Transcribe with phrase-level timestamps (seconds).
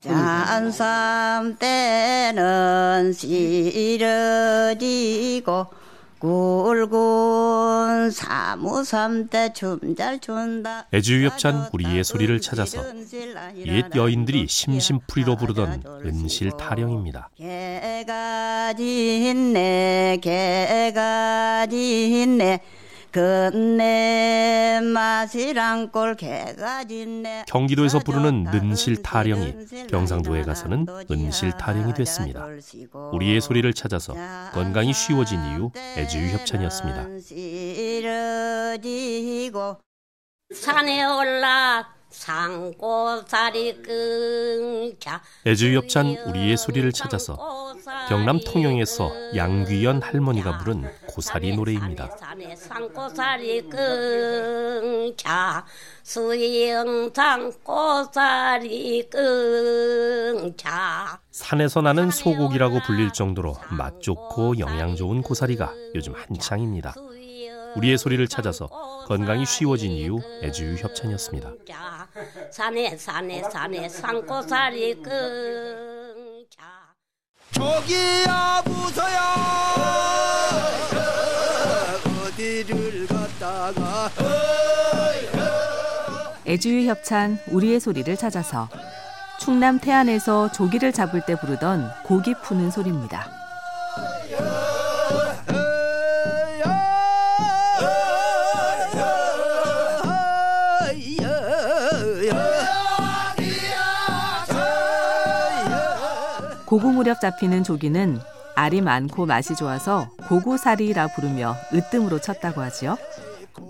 [0.00, 4.86] 잔삼 때는 시러지고
[6.20, 10.86] 굴군 사무삼 때 춤 잘 춘다.
[10.94, 12.82] 애주협찬 우리의 소리를 찾아서
[13.66, 17.30] 옛 여인들이 심심풀이로 부르던 은실 타령입니다.
[17.36, 22.60] 개가 짖네 개가 짖네
[23.18, 29.56] 근내 맛이랑 꼴 개가 짖네 경기도에서 부르는 는실 타령이
[29.90, 32.46] 경상도에 가서는 은실 타령이 됐습니다.
[33.10, 34.14] 우리의 소리를 찾아서
[34.52, 37.08] 건강이 쉬워진 이유 애주협찬이었습니다.
[40.54, 41.97] 산에 올라
[45.46, 47.36] 애주협찬 우리의 소리를 찾아서
[48.08, 52.10] 경남 통영에서 양귀연 할머니가 부른 고사리 노래입니다.
[61.30, 66.94] 산에서 나는 소고기라고 불릴 정도로 맛 좋고 영양 좋은 고사리가 요즘 한창입니다.
[67.76, 68.68] 우리의 소리를 찾아서
[69.06, 71.52] 건강이 쉬워진 이유 애주유 협찬이었습니다.
[72.50, 75.14] 산에 산에 산에 상고사리 끙차
[77.52, 79.34] 저기야 무서야
[82.26, 84.10] 어디를 갔다가
[86.46, 88.68] 애주유 협찬 우리의 소리를 찾아서
[89.38, 93.30] 충남 태안에서 조기를 잡을 때 부르던 고기 푸는 소리입니다.
[106.68, 108.20] 고구 무렵 잡히는 조기는
[108.54, 112.98] 알이 많고 맛이 좋아서 고구사리라 부르며 으뜸으로 쳤다고 하지요.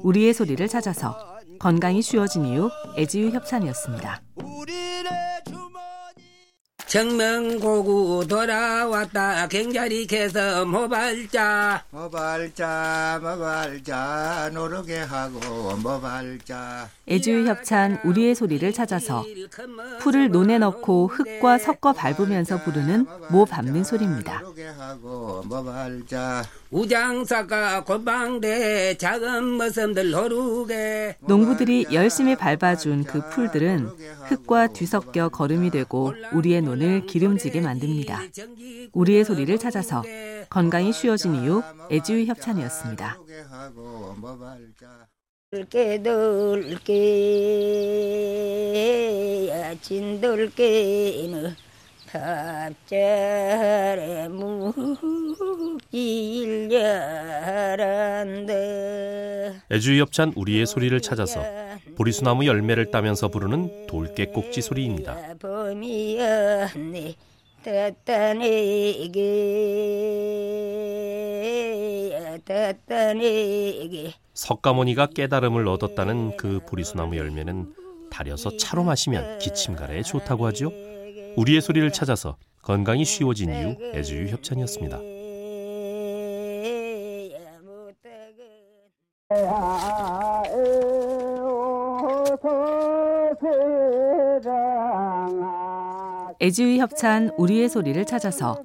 [0.02, 1.16] 우리의 소리를 찾아서
[1.60, 4.20] 건강이 쉬워진 이유 애지유 협찬이었습니다.
[6.88, 9.46] 정명고구 돌아왔다.
[9.48, 11.84] 갱자리 캐서 모발자.
[11.90, 16.88] 모발자 모발자 노르게 하고 모발자.
[17.06, 19.22] 애주유 협찬 우리의 소리를 찾아서
[20.00, 24.42] 풀을 논에 넣고 흙과 섞어 밟으면서 부르는 모 밟는 소리입니다.
[26.70, 31.16] 우장사가 골방대 작은 머슴들 노르게.
[31.20, 33.90] 농부들이 열심히 밟아준 그 풀들은
[34.24, 38.20] 흙과 뒤섞여 거름이 되고 우리의 논을 기름지게 만듭니다.
[38.92, 40.02] 우리의 소리를 찾아서
[40.50, 43.18] 건강이 쉬워진 이유 애주유 협찬이었습니다.
[44.16, 45.08] 모발자
[45.50, 46.98] 돌게 돌게
[49.80, 51.56] 진돌게는
[52.10, 53.18] 밥자래
[54.28, 55.88] 묵일려란다
[59.70, 61.42] 애주유 협찬 우리의 소리를 찾아서
[61.96, 65.16] 보리수나무 열매를 따면서 부르는 돌깨꼭지 소리입니다.
[74.32, 77.74] 석가모니가 깨달음을 얻었다는 그 보리수나무 열매는
[78.10, 80.72] 달여서 차로 마시면 기침가래에 좋다고 하죠.
[81.36, 85.17] 우리의 소리를 찾아서 건강이 쉬워진 이유 애주유 협찬이었습니다.
[96.40, 98.62] 애지유 협찬 우리의 소리를 찾아서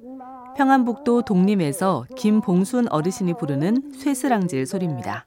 [0.56, 5.26] 평안북도 독림에서 김봉순 어르신이 부르는 쇠스랑질 소리입니다.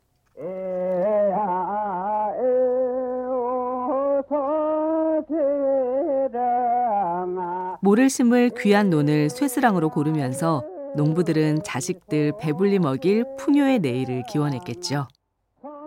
[7.82, 10.64] 모를 심을 귀한 논을 쇠스랑으로 고르면서
[10.96, 15.08] 농부들은 자식들 배불리 먹일 풍요의 내일을 기원했겠죠.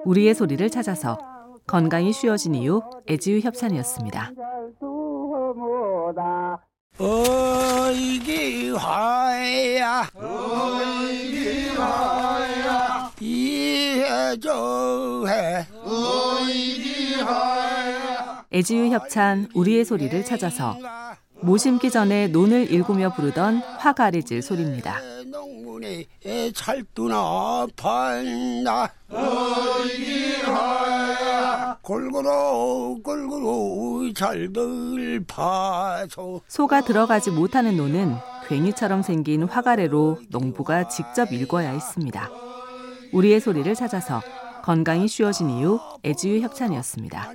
[0.04, 1.18] 우리의 소리를 찾아서
[1.66, 4.32] 건강이 쉬워진 이유 애지유 협찬이었습니다.
[6.98, 10.08] 어이기 화야.
[10.14, 13.10] 어이기 화야.
[13.20, 14.46] 이해조해
[15.84, 18.44] 어이기 화야.
[18.52, 20.76] 애지유 협찬 우리의 소리를 찾아서
[21.42, 25.00] 모 심기 전에 논을 일구며 부르던 화가리질 소리입니다.
[36.48, 38.16] 소가 들어가지 못하는 논은
[38.48, 42.30] 괭이처럼 생긴 화가래로 농부가 직접 일궈야 했습니다.
[43.12, 44.20] 우리의 소리를 찾아서
[44.62, 47.32] 건강이 쉬워진 이유 애지유 협찬이었습니다.